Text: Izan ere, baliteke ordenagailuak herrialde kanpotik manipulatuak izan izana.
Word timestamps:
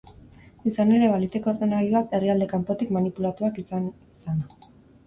Izan 0.69 0.93
ere, 0.95 1.09
baliteke 1.11 1.51
ordenagailuak 1.53 2.17
herrialde 2.19 2.49
kanpotik 2.57 2.99
manipulatuak 2.99 3.63
izan 3.67 3.89
izana. 3.93 4.73